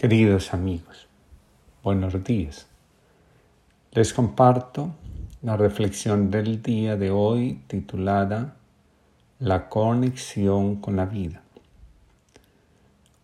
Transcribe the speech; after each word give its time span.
Queridos 0.00 0.54
amigos, 0.54 1.08
buenos 1.82 2.24
días. 2.24 2.66
Les 3.92 4.14
comparto 4.14 4.94
la 5.42 5.58
reflexión 5.58 6.30
del 6.30 6.62
día 6.62 6.96
de 6.96 7.10
hoy 7.10 7.60
titulada 7.66 8.56
La 9.40 9.68
conexión 9.68 10.76
con 10.76 10.96
la 10.96 11.04
vida. 11.04 11.42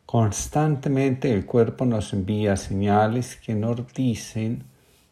Constantemente 0.05 1.33
el 1.33 1.47
cuerpo 1.47 1.87
nos 1.87 2.13
envía 2.13 2.59
señales 2.59 3.37
que 3.37 3.55
nos 3.55 3.91
dicen 3.95 4.65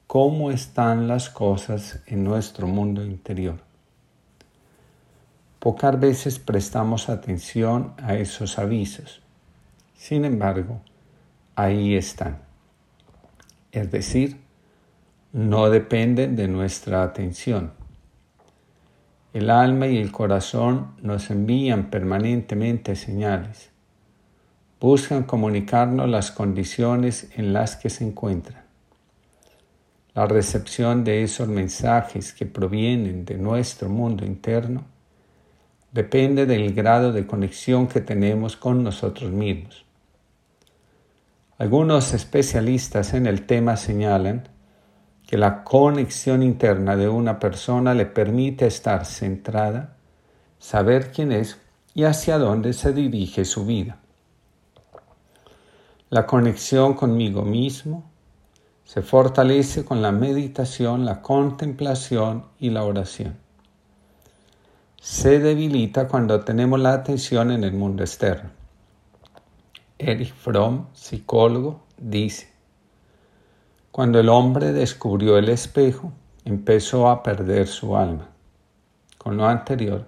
cómo 0.06 0.50
están 0.50 1.08
las 1.08 1.30
cosas 1.30 2.02
en 2.04 2.24
nuestro 2.24 2.66
mundo 2.66 3.02
interior. 3.02 3.56
Pocas 5.60 5.98
veces 5.98 6.38
prestamos 6.38 7.08
atención 7.08 7.94
a 8.02 8.16
esos 8.16 8.58
avisos. 8.58 9.22
Sin 9.96 10.26
embargo, 10.26 10.82
ahí 11.56 11.94
están. 11.94 12.38
Es 13.72 13.90
decir, 13.90 14.40
no 15.32 15.68
dependen 15.70 16.36
de 16.36 16.48
nuestra 16.48 17.02
atención. 17.02 17.72
El 19.32 19.50
alma 19.50 19.88
y 19.88 19.98
el 19.98 20.12
corazón 20.12 20.94
nos 21.02 21.30
envían 21.30 21.90
permanentemente 21.90 22.94
señales. 22.94 23.70
Buscan 24.78 25.24
comunicarnos 25.24 26.08
las 26.08 26.30
condiciones 26.30 27.30
en 27.34 27.52
las 27.52 27.74
que 27.74 27.90
se 27.90 28.04
encuentran. 28.04 28.62
La 30.14 30.26
recepción 30.26 31.02
de 31.02 31.24
esos 31.24 31.48
mensajes 31.48 32.32
que 32.32 32.46
provienen 32.46 33.24
de 33.24 33.36
nuestro 33.36 33.88
mundo 33.88 34.24
interno 34.24 34.84
depende 35.90 36.46
del 36.46 36.72
grado 36.72 37.12
de 37.12 37.26
conexión 37.26 37.88
que 37.88 38.00
tenemos 38.00 38.56
con 38.56 38.84
nosotros 38.84 39.32
mismos. 39.32 39.83
Algunos 41.56 42.14
especialistas 42.14 43.14
en 43.14 43.28
el 43.28 43.46
tema 43.46 43.76
señalan 43.76 44.48
que 45.24 45.38
la 45.38 45.62
conexión 45.62 46.42
interna 46.42 46.96
de 46.96 47.08
una 47.08 47.38
persona 47.38 47.94
le 47.94 48.06
permite 48.06 48.66
estar 48.66 49.06
centrada, 49.06 49.96
saber 50.58 51.12
quién 51.12 51.30
es 51.30 51.58
y 51.94 52.04
hacia 52.04 52.38
dónde 52.38 52.72
se 52.72 52.92
dirige 52.92 53.44
su 53.44 53.64
vida. 53.64 53.98
La 56.10 56.26
conexión 56.26 56.94
conmigo 56.94 57.42
mismo 57.42 58.10
se 58.84 59.02
fortalece 59.02 59.84
con 59.84 60.02
la 60.02 60.10
meditación, 60.10 61.04
la 61.04 61.22
contemplación 61.22 62.46
y 62.58 62.70
la 62.70 62.82
oración. 62.82 63.36
Se 65.00 65.38
debilita 65.38 66.08
cuando 66.08 66.40
tenemos 66.40 66.80
la 66.80 66.94
atención 66.94 67.52
en 67.52 67.62
el 67.62 67.72
mundo 67.74 68.02
externo. 68.02 68.63
Erich 70.10 70.32
Fromm, 70.34 70.86
psicólogo, 70.92 71.82
dice, 71.98 72.52
cuando 73.90 74.18
el 74.18 74.28
hombre 74.28 74.72
descubrió 74.72 75.38
el 75.38 75.48
espejo, 75.48 76.12
empezó 76.44 77.08
a 77.08 77.22
perder 77.22 77.68
su 77.68 77.96
alma. 77.96 78.28
Con 79.18 79.36
lo 79.36 79.46
anterior, 79.46 80.06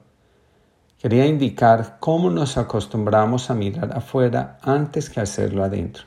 quería 0.98 1.24
indicar 1.26 1.98
cómo 2.00 2.30
nos 2.30 2.56
acostumbramos 2.56 3.48
a 3.48 3.54
mirar 3.54 3.96
afuera 3.96 4.58
antes 4.62 5.08
que 5.08 5.20
hacerlo 5.20 5.62
adentro. 5.62 6.04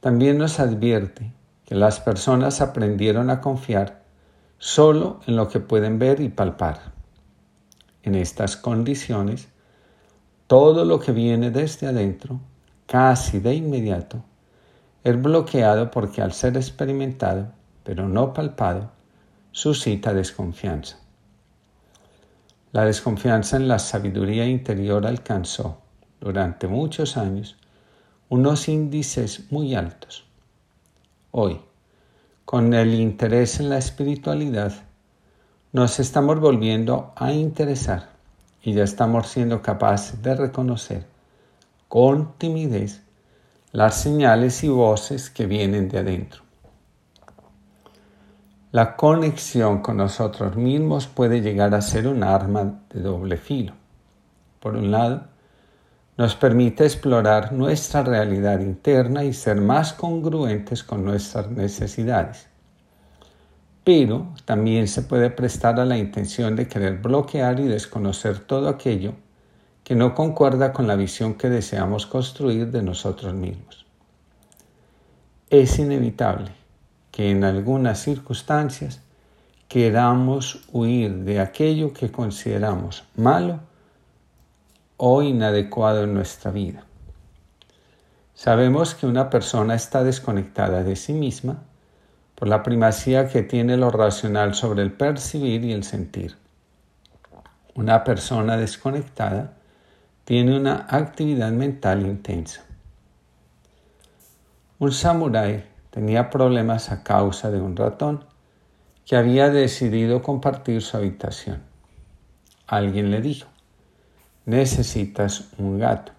También 0.00 0.38
nos 0.38 0.60
advierte 0.60 1.32
que 1.64 1.74
las 1.74 2.00
personas 2.00 2.60
aprendieron 2.60 3.30
a 3.30 3.40
confiar 3.40 4.02
solo 4.58 5.20
en 5.26 5.36
lo 5.36 5.48
que 5.48 5.60
pueden 5.60 5.98
ver 5.98 6.20
y 6.20 6.28
palpar. 6.28 6.92
En 8.02 8.14
estas 8.14 8.56
condiciones, 8.56 9.48
todo 10.46 10.84
lo 10.84 11.00
que 11.00 11.10
viene 11.10 11.50
desde 11.50 11.88
adentro, 11.88 12.40
casi 12.86 13.40
de 13.40 13.54
inmediato, 13.54 14.22
es 15.02 15.20
bloqueado 15.20 15.90
porque 15.90 16.22
al 16.22 16.32
ser 16.32 16.56
experimentado, 16.56 17.48
pero 17.82 18.08
no 18.08 18.32
palpado, 18.32 18.90
suscita 19.50 20.14
desconfianza. 20.14 20.98
La 22.70 22.84
desconfianza 22.84 23.56
en 23.56 23.68
la 23.68 23.78
sabiduría 23.78 24.46
interior 24.46 25.06
alcanzó, 25.06 25.78
durante 26.20 26.68
muchos 26.68 27.16
años, 27.16 27.56
unos 28.28 28.68
índices 28.68 29.50
muy 29.50 29.74
altos. 29.74 30.26
Hoy, 31.32 31.60
con 32.44 32.72
el 32.74 32.94
interés 32.94 33.58
en 33.58 33.70
la 33.70 33.78
espiritualidad, 33.78 34.72
nos 35.72 35.98
estamos 35.98 36.38
volviendo 36.38 37.12
a 37.16 37.32
interesar 37.32 38.15
y 38.62 38.72
ya 38.72 38.84
estamos 38.84 39.28
siendo 39.28 39.62
capaces 39.62 40.22
de 40.22 40.34
reconocer 40.34 41.06
con 41.88 42.34
timidez 42.38 43.02
las 43.72 44.00
señales 44.00 44.64
y 44.64 44.68
voces 44.68 45.30
que 45.30 45.46
vienen 45.46 45.88
de 45.88 45.98
adentro. 45.98 46.42
La 48.72 48.96
conexión 48.96 49.80
con 49.80 49.98
nosotros 49.98 50.56
mismos 50.56 51.06
puede 51.06 51.40
llegar 51.40 51.74
a 51.74 51.80
ser 51.80 52.08
un 52.08 52.22
arma 52.22 52.80
de 52.90 53.00
doble 53.00 53.36
filo. 53.36 53.72
Por 54.60 54.76
un 54.76 54.90
lado, 54.90 55.24
nos 56.16 56.34
permite 56.34 56.84
explorar 56.84 57.52
nuestra 57.52 58.02
realidad 58.02 58.60
interna 58.60 59.24
y 59.24 59.32
ser 59.32 59.60
más 59.60 59.92
congruentes 59.92 60.82
con 60.82 61.04
nuestras 61.04 61.50
necesidades 61.50 62.48
pero 63.86 64.34
también 64.44 64.88
se 64.88 65.02
puede 65.02 65.30
prestar 65.30 65.78
a 65.78 65.84
la 65.84 65.96
intención 65.96 66.56
de 66.56 66.66
querer 66.66 66.98
bloquear 66.98 67.60
y 67.60 67.68
desconocer 67.68 68.40
todo 68.40 68.68
aquello 68.68 69.12
que 69.84 69.94
no 69.94 70.12
concuerda 70.12 70.72
con 70.72 70.88
la 70.88 70.96
visión 70.96 71.34
que 71.34 71.48
deseamos 71.48 72.04
construir 72.04 72.72
de 72.72 72.82
nosotros 72.82 73.32
mismos. 73.32 73.86
Es 75.50 75.78
inevitable 75.78 76.50
que 77.12 77.30
en 77.30 77.44
algunas 77.44 78.00
circunstancias 78.00 79.02
queramos 79.68 80.64
huir 80.72 81.18
de 81.18 81.38
aquello 81.38 81.92
que 81.92 82.10
consideramos 82.10 83.04
malo 83.14 83.60
o 84.96 85.22
inadecuado 85.22 86.02
en 86.02 86.14
nuestra 86.14 86.50
vida. 86.50 86.82
Sabemos 88.34 88.96
que 88.96 89.06
una 89.06 89.30
persona 89.30 89.76
está 89.76 90.02
desconectada 90.02 90.82
de 90.82 90.96
sí 90.96 91.12
misma 91.12 91.62
por 92.36 92.48
la 92.48 92.62
primacía 92.62 93.28
que 93.28 93.42
tiene 93.42 93.76
lo 93.76 93.90
racional 93.90 94.54
sobre 94.54 94.82
el 94.82 94.92
percibir 94.92 95.64
y 95.64 95.72
el 95.72 95.82
sentir. 95.82 96.36
Una 97.74 98.04
persona 98.04 98.56
desconectada 98.56 99.54
tiene 100.24 100.56
una 100.56 100.86
actividad 100.88 101.50
mental 101.50 102.06
intensa. 102.06 102.62
Un 104.78 104.92
samurái 104.92 105.64
tenía 105.90 106.28
problemas 106.28 106.92
a 106.92 107.02
causa 107.02 107.50
de 107.50 107.60
un 107.60 107.74
ratón 107.74 108.24
que 109.06 109.16
había 109.16 109.48
decidido 109.48 110.22
compartir 110.22 110.82
su 110.82 110.96
habitación. 110.96 111.62
Alguien 112.66 113.10
le 113.10 113.22
dijo, 113.22 113.48
necesitas 114.44 115.48
un 115.56 115.78
gato. 115.78 116.12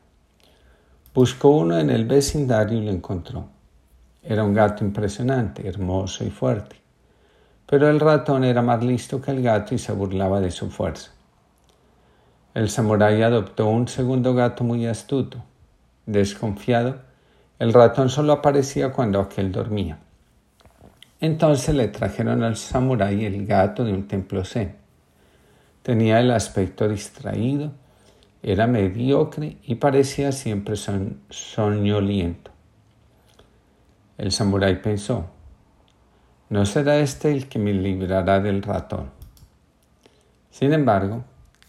Buscó 1.13 1.49
uno 1.49 1.77
en 1.77 1.89
el 1.89 2.05
vecindario 2.05 2.79
y 2.79 2.85
lo 2.85 2.91
encontró. 2.91 3.49
Era 4.29 4.43
un 4.43 4.53
gato 4.53 4.83
impresionante, 4.83 5.65
hermoso 5.65 6.25
y 6.25 6.29
fuerte. 6.29 6.75
Pero 7.65 7.89
el 7.89 7.97
ratón 7.97 8.43
era 8.43 8.61
más 8.61 8.83
listo 8.83 9.21
que 9.21 9.31
el 9.31 9.41
gato 9.41 9.73
y 9.73 9.77
se 9.77 9.93
burlaba 9.93 10.41
de 10.41 10.51
su 10.51 10.69
fuerza. 10.69 11.11
El 12.53 12.69
samurái 12.69 13.21
adoptó 13.21 13.69
un 13.69 13.87
segundo 13.87 14.33
gato 14.33 14.65
muy 14.65 14.85
astuto. 14.85 15.41
Desconfiado, 16.05 16.97
el 17.57 17.71
ratón 17.71 18.09
solo 18.09 18.33
aparecía 18.33 18.91
cuando 18.91 19.21
aquel 19.21 19.53
dormía. 19.53 19.97
Entonces 21.21 21.73
le 21.73 21.87
trajeron 21.87 22.43
al 22.43 22.57
samurái 22.57 23.23
el 23.23 23.45
gato 23.45 23.85
de 23.85 23.93
un 23.93 24.09
templo 24.09 24.43
zen. 24.43 24.75
Tenía 25.83 26.19
el 26.19 26.31
aspecto 26.31 26.89
distraído, 26.89 27.71
era 28.43 28.67
mediocre 28.67 29.55
y 29.63 29.75
parecía 29.75 30.33
siempre 30.33 30.75
soñoliento. 31.29 32.56
El 34.17 34.31
samurái 34.31 34.81
pensó, 34.81 35.27
no 36.49 36.65
será 36.65 36.97
este 36.97 37.31
el 37.31 37.47
que 37.47 37.59
me 37.59 37.73
librará 37.73 38.39
del 38.39 38.63
ratón. 38.63 39.11
Sin 40.49 40.73
embargo, 40.73 41.23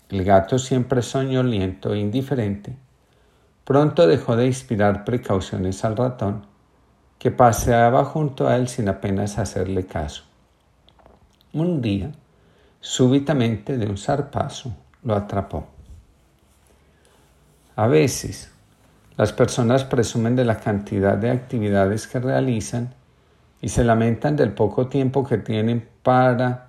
el 0.08 0.24
gato 0.24 0.58
siempre 0.58 1.02
soñoliento 1.02 1.92
e 1.92 1.98
indiferente, 1.98 2.74
pronto 3.64 4.06
dejó 4.06 4.36
de 4.36 4.46
inspirar 4.46 5.04
precauciones 5.04 5.84
al 5.84 5.96
ratón, 5.96 6.46
que 7.18 7.30
paseaba 7.30 8.04
junto 8.04 8.48
a 8.48 8.56
él 8.56 8.68
sin 8.68 8.88
apenas 8.88 9.38
hacerle 9.38 9.84
caso. 9.84 10.24
Un 11.52 11.82
día, 11.82 12.12
súbitamente 12.80 13.76
de 13.76 13.86
un 13.86 13.98
zarpazo, 13.98 14.72
lo 15.02 15.14
atrapó. 15.14 15.66
A 17.76 17.86
veces, 17.88 18.52
las 19.18 19.32
personas 19.32 19.82
presumen 19.82 20.36
de 20.36 20.44
la 20.44 20.60
cantidad 20.60 21.16
de 21.18 21.32
actividades 21.32 22.06
que 22.06 22.20
realizan 22.20 22.94
y 23.60 23.68
se 23.68 23.82
lamentan 23.82 24.36
del 24.36 24.52
poco 24.52 24.86
tiempo 24.86 25.26
que 25.26 25.38
tienen 25.38 25.88
para 26.04 26.68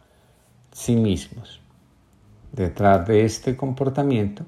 sí 0.72 0.96
mismos. 0.96 1.62
Detrás 2.52 3.08
de 3.08 3.24
este 3.24 3.56
comportamiento 3.56 4.46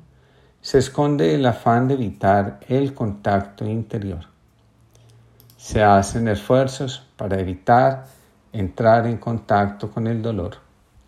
se 0.62 0.80
esconde 0.80 1.36
el 1.36 1.45
afán 1.45 1.88
de 1.88 1.94
evitar 1.94 2.59
el 2.68 2.95
contacto 2.95 3.65
interior. 3.65 4.25
se 5.57 5.83
hacen 5.83 6.27
esfuerzos 6.27 7.06
para 7.15 7.39
evitar 7.39 8.07
entrar 8.51 9.06
en 9.06 9.18
contacto 9.18 9.92
con 9.92 10.07
el 10.07 10.24
dolor, 10.24 10.56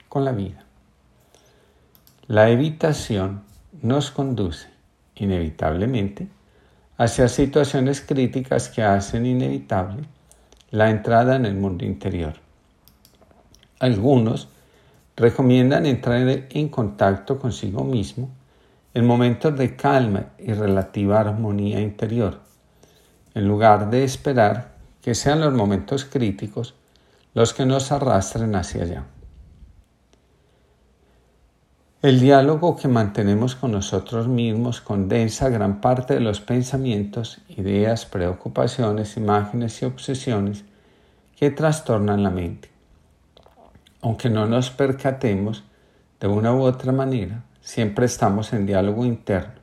con 0.08 0.24
la 0.24 0.32
vida. 0.32 0.64
La 2.28 2.52
evitación 2.52 3.42
nos 3.82 4.12
conduce 4.12 4.68
inevitablemente 5.16 6.28
hacia 6.98 7.28
situaciones 7.28 8.02
críticas 8.02 8.70
que 8.70 8.84
hacen 8.84 9.26
inevitable 9.26 10.04
la 10.72 10.90
entrada 10.90 11.36
en 11.36 11.46
el 11.46 11.56
mundo 11.56 11.86
interior. 11.86 12.34
Algunos 13.80 14.48
recomiendan 15.16 15.86
entrar 15.86 16.48
en 16.50 16.70
contacto 16.70 17.40
consigo 17.40 17.84
mismo 17.84 18.30
en 18.94 19.06
momentos 19.06 19.58
de 19.58 19.76
calma 19.76 20.28
y 20.38 20.54
relativa 20.54 21.20
armonía 21.20 21.80
interior, 21.82 22.40
en 23.34 23.48
lugar 23.48 23.90
de 23.90 24.04
esperar 24.04 24.74
que 25.02 25.16
sean 25.16 25.42
los 25.42 25.54
momentos 25.54 26.06
críticos 26.06 26.76
los 27.34 27.54
que 27.54 27.66
nos 27.66 27.92
arrastren 27.92 28.56
hacia 28.56 28.84
allá. 28.84 29.04
El 32.04 32.20
diálogo 32.20 32.76
que 32.76 32.90
mantenemos 32.90 33.56
con 33.56 33.72
nosotros 33.72 34.28
mismos 34.28 34.82
condensa 34.82 35.48
gran 35.48 35.80
parte 35.80 36.16
de 36.16 36.20
los 36.20 36.42
pensamientos, 36.42 37.40
ideas, 37.48 38.06
preocupaciones, 38.06 39.16
imágenes 39.16 39.82
y 39.82 39.86
obsesiones 39.86 40.66
que 41.38 41.50
trastornan 41.50 42.22
la 42.22 42.30
mente. 42.30 42.70
Aunque 44.02 44.30
no 44.30 44.46
nos 44.48 44.70
percatemos, 44.70 45.64
de 46.20 46.28
una 46.28 46.54
u 46.54 46.64
otra 46.64 46.92
manera, 46.92 47.46
siempre 47.62 48.06
estamos 48.06 48.52
en 48.52 48.66
diálogo 48.66 49.06
interno. 49.06 49.62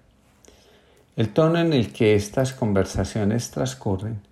El 1.16 1.34
tono 1.34 1.58
en 1.58 1.74
el 1.74 1.92
que 1.92 2.14
estas 2.14 2.54
conversaciones 2.54 3.50
transcurren 3.50 4.22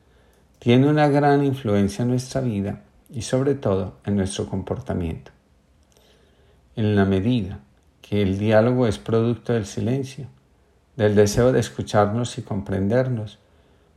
tiene 0.58 0.88
una 0.88 1.08
gran 1.08 1.44
influencia 1.44 2.04
en 2.04 2.08
nuestra 2.08 2.40
vida 2.40 2.80
y 3.10 3.20
sobre 3.20 3.54
todo 3.54 3.96
en 4.06 4.16
nuestro 4.16 4.46
comportamiento. 4.46 5.30
En 6.74 6.96
la 6.96 7.04
medida 7.04 7.60
que 8.08 8.22
el 8.22 8.38
diálogo 8.38 8.86
es 8.86 8.98
producto 8.98 9.52
del 9.52 9.66
silencio, 9.66 10.28
del 10.96 11.14
deseo 11.14 11.52
de 11.52 11.60
escucharnos 11.60 12.38
y 12.38 12.42
comprendernos, 12.42 13.38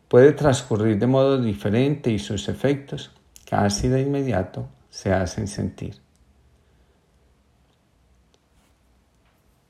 puede 0.10 0.34
transcurrir 0.34 1.00
de 1.00 1.08
modo 1.08 1.42
diferente 1.42 2.12
y 2.12 2.19
sus 2.19 2.50
efectos, 2.50 3.12
casi 3.50 3.88
de 3.88 4.02
inmediato, 4.02 4.68
se 4.90 5.13
hacen 5.13 5.48
sentir. 5.48 6.02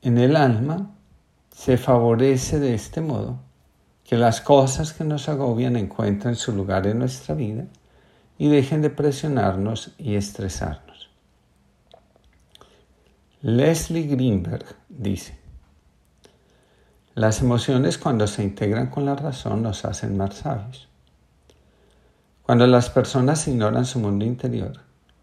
En 0.02 0.18
el 0.18 0.34
alma 0.34 0.90
se 1.54 1.76
favorece 1.76 2.58
de 2.58 2.74
este 2.74 3.00
modo 3.00 3.38
que 4.02 4.16
las 4.16 4.40
cosas 4.40 4.92
que 4.92 5.04
nos 5.04 5.28
agobian 5.28 5.76
encuentren 5.76 6.34
su 6.34 6.50
lugar 6.52 6.88
en 6.88 6.98
nuestra 6.98 7.36
vida 7.36 7.66
y 8.38 8.48
dejen 8.48 8.82
de 8.82 8.90
presionarnos 8.90 9.92
y 9.98 10.16
estresarnos. 10.16 10.91
Leslie 13.44 14.06
Greenberg 14.06 14.64
dice, 14.88 15.36
las 17.16 17.42
emociones 17.42 17.98
cuando 17.98 18.28
se 18.28 18.44
integran 18.44 18.88
con 18.88 19.04
la 19.04 19.16
razón 19.16 19.64
nos 19.64 19.84
hacen 19.84 20.16
más 20.16 20.36
sabios. 20.36 20.88
Cuando 22.44 22.68
las 22.68 22.88
personas 22.88 23.48
ignoran 23.48 23.84
su 23.84 23.98
mundo 23.98 24.24
interior, 24.24 24.74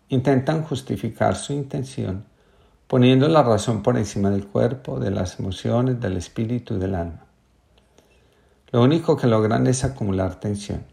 intentan 0.09 0.63
justificar 0.63 1.37
su 1.37 1.53
intención 1.53 2.25
poniendo 2.87 3.29
la 3.29 3.41
razón 3.41 3.83
por 3.83 3.97
encima 3.97 4.29
del 4.29 4.47
cuerpo, 4.47 4.99
de 4.99 5.11
las 5.11 5.39
emociones, 5.39 6.01
del 6.01 6.17
espíritu 6.17 6.73
y 6.73 6.79
del 6.79 6.95
alma. 6.95 7.23
Lo 8.71 8.83
único 8.83 9.15
que 9.15 9.27
logran 9.27 9.65
es 9.67 9.85
acumular 9.85 10.41
tensión. 10.41 10.83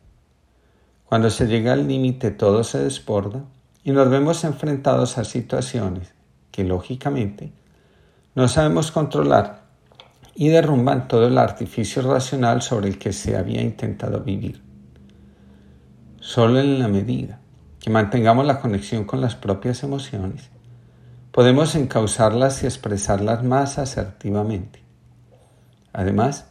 Cuando 1.04 1.28
se 1.30 1.48
llega 1.48 1.72
al 1.72 1.88
límite 1.88 2.30
todo 2.30 2.62
se 2.62 2.78
desborda 2.78 3.42
y 3.82 3.90
nos 3.90 4.08
vemos 4.10 4.44
enfrentados 4.44 5.18
a 5.18 5.24
situaciones 5.24 6.15
que 6.56 6.64
lógicamente 6.64 7.52
no 8.34 8.48
sabemos 8.48 8.90
controlar 8.90 9.64
y 10.34 10.48
derrumban 10.48 11.06
todo 11.06 11.26
el 11.26 11.36
artificio 11.36 12.00
racional 12.00 12.62
sobre 12.62 12.88
el 12.88 12.98
que 12.98 13.12
se 13.12 13.36
había 13.36 13.60
intentado 13.60 14.20
vivir. 14.20 14.62
Solo 16.18 16.58
en 16.58 16.78
la 16.78 16.88
medida 16.88 17.40
que 17.78 17.90
mantengamos 17.90 18.46
la 18.46 18.58
conexión 18.62 19.04
con 19.04 19.20
las 19.20 19.36
propias 19.36 19.82
emociones, 19.82 20.48
podemos 21.30 21.74
encauzarlas 21.74 22.62
y 22.62 22.66
expresarlas 22.66 23.44
más 23.44 23.76
asertivamente. 23.78 24.82
Además, 25.92 26.46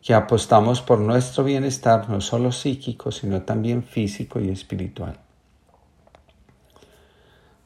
que 0.00 0.14
apostamos 0.14 0.80
por 0.80 1.00
nuestro 1.00 1.44
bienestar 1.44 2.08
no 2.08 2.22
solo 2.22 2.50
psíquico, 2.50 3.12
sino 3.12 3.42
también 3.42 3.82
físico 3.82 4.40
y 4.40 4.48
espiritual. 4.48 5.18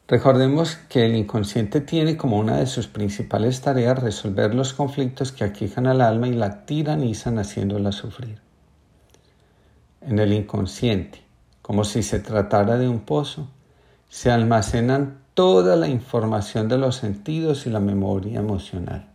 Recordemos 0.08 0.76
que 0.88 1.04
el 1.04 1.14
inconsciente 1.14 1.82
tiene 1.82 2.16
como 2.16 2.38
una 2.38 2.56
de 2.56 2.66
sus 2.66 2.86
principales 2.86 3.60
tareas 3.60 3.98
resolver 3.98 4.54
los 4.54 4.72
conflictos 4.72 5.32
que 5.32 5.44
aquejan 5.44 5.86
al 5.86 6.00
alma 6.00 6.28
y 6.28 6.32
la 6.32 6.64
tiranizan 6.64 7.38
haciéndola 7.38 7.92
sufrir. 7.92 8.40
En 10.00 10.18
el 10.18 10.32
inconsciente, 10.32 11.22
como 11.60 11.84
si 11.84 12.02
se 12.02 12.20
tratara 12.20 12.78
de 12.78 12.88
un 12.88 13.00
pozo, 13.00 13.48
se 14.08 14.30
almacenan 14.30 15.18
toda 15.34 15.76
la 15.76 15.88
información 15.88 16.70
de 16.70 16.78
los 16.78 16.96
sentidos 16.96 17.66
y 17.66 17.70
la 17.70 17.80
memoria 17.80 18.40
emocional. 18.40 19.06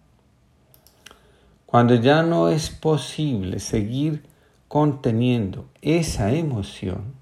Cuando 1.65 1.95
ya 1.95 2.21
no 2.21 2.49
es 2.49 2.69
posible 2.69 3.57
seguir 3.57 4.21
conteniendo 4.67 5.65
esa 5.81 6.31
emoción, 6.33 7.15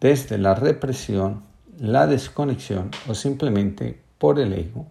desde 0.00 0.36
la 0.36 0.54
represión, 0.54 1.45
la 1.78 2.06
desconexión 2.06 2.90
o 3.06 3.14
simplemente 3.14 4.00
por 4.18 4.38
el 4.38 4.52
ego, 4.52 4.86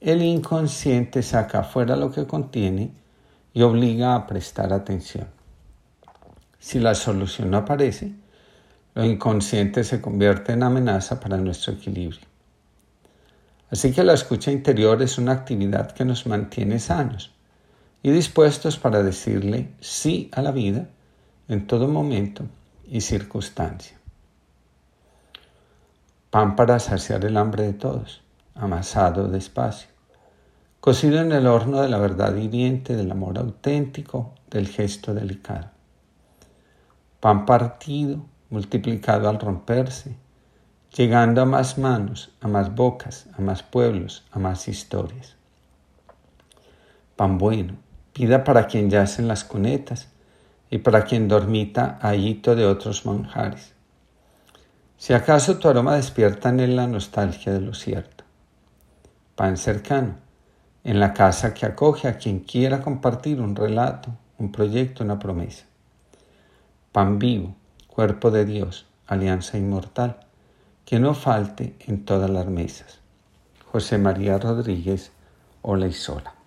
el 0.00 0.22
inconsciente 0.22 1.22
saca 1.22 1.60
afuera 1.60 1.96
lo 1.96 2.12
que 2.12 2.26
contiene 2.26 2.92
y 3.54 3.62
obliga 3.62 4.14
a 4.14 4.26
prestar 4.26 4.72
atención. 4.72 5.26
Si 6.58 6.78
la 6.78 6.94
solución 6.94 7.50
no 7.50 7.58
aparece, 7.58 8.12
lo 8.94 9.04
inconsciente 9.04 9.84
se 9.84 10.00
convierte 10.00 10.52
en 10.52 10.62
amenaza 10.62 11.18
para 11.20 11.36
nuestro 11.36 11.72
equilibrio. 11.72 12.26
Así 13.70 13.92
que 13.92 14.04
la 14.04 14.14
escucha 14.14 14.50
interior 14.50 15.02
es 15.02 15.18
una 15.18 15.32
actividad 15.32 15.92
que 15.92 16.04
nos 16.04 16.26
mantiene 16.26 16.78
sanos 16.78 17.32
y 18.02 18.10
dispuestos 18.10 18.78
para 18.78 19.02
decirle 19.02 19.70
sí 19.80 20.30
a 20.32 20.42
la 20.42 20.52
vida 20.52 20.88
en 21.48 21.66
todo 21.66 21.88
momento 21.88 22.44
y 22.88 23.00
circunstancia. 23.00 23.97
Pan 26.30 26.56
para 26.56 26.78
saciar 26.78 27.24
el 27.24 27.38
hambre 27.38 27.62
de 27.62 27.72
todos, 27.72 28.22
amasado 28.54 29.28
despacio, 29.28 29.88
cocido 30.78 31.22
en 31.22 31.32
el 31.32 31.46
horno 31.46 31.80
de 31.80 31.88
la 31.88 31.96
verdad 31.96 32.36
hiriente, 32.36 32.96
del 32.96 33.10
amor 33.10 33.38
auténtico, 33.38 34.34
del 34.50 34.68
gesto 34.68 35.14
delicado. 35.14 35.70
Pan 37.20 37.46
partido 37.46 38.26
multiplicado 38.50 39.30
al 39.30 39.40
romperse, 39.40 40.16
llegando 40.94 41.40
a 41.40 41.46
más 41.46 41.78
manos, 41.78 42.30
a 42.42 42.48
más 42.48 42.74
bocas, 42.74 43.26
a 43.32 43.40
más 43.40 43.62
pueblos, 43.62 44.26
a 44.30 44.38
más 44.38 44.68
historias. 44.68 45.36
Pan 47.16 47.38
bueno, 47.38 47.76
pida 48.12 48.44
para 48.44 48.66
quien 48.66 48.90
yace 48.90 49.22
en 49.22 49.28
las 49.28 49.44
cunetas 49.44 50.08
y 50.68 50.76
para 50.76 51.04
quien 51.04 51.26
dormita 51.26 51.98
hito 52.14 52.54
de 52.54 52.66
otros 52.66 53.06
manjares. 53.06 53.77
Si 54.98 55.12
acaso 55.12 55.58
tu 55.58 55.68
aroma 55.68 55.94
despierta 55.94 56.48
en 56.48 56.58
él 56.58 56.74
la 56.74 56.88
nostalgia 56.88 57.52
de 57.52 57.60
lo 57.60 57.72
cierto. 57.72 58.24
Pan 59.36 59.56
cercano, 59.56 60.16
en 60.82 60.98
la 60.98 61.14
casa 61.14 61.54
que 61.54 61.66
acoge 61.66 62.08
a 62.08 62.18
quien 62.18 62.40
quiera 62.40 62.82
compartir 62.82 63.40
un 63.40 63.54
relato, 63.54 64.10
un 64.38 64.50
proyecto, 64.50 65.04
una 65.04 65.20
promesa. 65.20 65.66
Pan 66.90 67.20
vivo, 67.20 67.54
cuerpo 67.86 68.32
de 68.32 68.44
Dios, 68.44 68.86
alianza 69.06 69.56
inmortal, 69.56 70.16
que 70.84 70.98
no 70.98 71.14
falte 71.14 71.76
en 71.86 72.04
todas 72.04 72.28
las 72.28 72.46
mesas. 72.46 72.98
José 73.70 73.98
María 73.98 74.36
Rodríguez, 74.38 75.12
Ola 75.62 75.86
y 75.86 75.92
Sola. 75.92 76.37